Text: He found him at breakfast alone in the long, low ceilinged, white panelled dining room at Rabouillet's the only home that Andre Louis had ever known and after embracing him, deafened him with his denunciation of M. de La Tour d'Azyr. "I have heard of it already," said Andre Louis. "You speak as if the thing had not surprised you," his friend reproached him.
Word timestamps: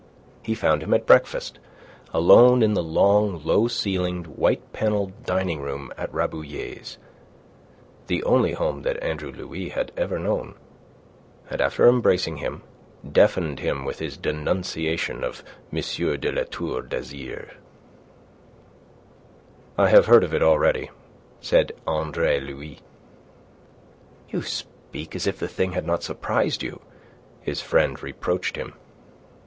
He 0.41 0.55
found 0.55 0.81
him 0.81 0.95
at 0.95 1.05
breakfast 1.05 1.59
alone 2.11 2.63
in 2.63 2.73
the 2.73 2.81
long, 2.81 3.39
low 3.45 3.67
ceilinged, 3.67 4.25
white 4.25 4.73
panelled 4.73 5.25
dining 5.25 5.59
room 5.61 5.93
at 5.95 6.11
Rabouillet's 6.11 6.97
the 8.07 8.23
only 8.23 8.53
home 8.53 8.81
that 8.81 8.99
Andre 9.03 9.31
Louis 9.31 9.69
had 9.69 9.91
ever 9.95 10.17
known 10.17 10.55
and 11.51 11.61
after 11.61 11.87
embracing 11.87 12.37
him, 12.37 12.63
deafened 13.07 13.59
him 13.59 13.85
with 13.85 13.99
his 13.99 14.17
denunciation 14.17 15.23
of 15.23 15.43
M. 15.71 15.81
de 16.19 16.31
La 16.31 16.45
Tour 16.45 16.81
d'Azyr. 16.81 17.53
"I 19.77 19.87
have 19.89 20.07
heard 20.07 20.23
of 20.23 20.33
it 20.33 20.41
already," 20.41 20.89
said 21.41 21.73
Andre 21.85 22.39
Louis. 22.39 22.79
"You 24.29 24.41
speak 24.41 25.15
as 25.15 25.27
if 25.27 25.37
the 25.37 25.47
thing 25.47 25.73
had 25.73 25.85
not 25.85 26.01
surprised 26.01 26.63
you," 26.63 26.81
his 27.41 27.61
friend 27.61 28.01
reproached 28.01 28.55
him. 28.55 28.73